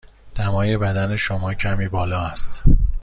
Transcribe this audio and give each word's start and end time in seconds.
دمای 0.35 0.77
بدن 0.77 1.15
شما 1.15 1.53
کمی 1.53 1.87
بالا 1.87 2.21
است. 2.21 2.61